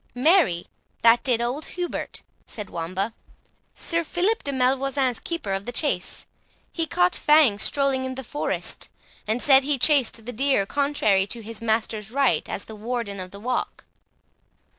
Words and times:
"Marry, 0.15 0.65
that 1.03 1.23
did 1.23 1.41
old 1.41 1.63
Hubert," 1.77 2.23
said 2.47 2.71
Wamba, 2.71 3.13
"Sir 3.75 4.03
Philip 4.03 4.43
de 4.43 4.51
Malvoisin's 4.51 5.19
keeper 5.19 5.53
of 5.53 5.65
the 5.65 5.71
chase. 5.71 6.25
He 6.71 6.87
caught 6.87 7.13
Fangs 7.15 7.61
strolling 7.61 8.03
in 8.05 8.15
the 8.15 8.23
forest, 8.23 8.89
and 9.27 9.43
said 9.43 9.63
he 9.63 9.77
chased 9.77 10.25
the 10.25 10.33
deer 10.33 10.65
contrary 10.65 11.27
to 11.27 11.41
his 11.43 11.61
master's 11.61 12.09
right, 12.09 12.49
as 12.49 12.67
warden 12.67 13.19
of 13.19 13.29
the 13.29 13.39
walk." 13.39 13.83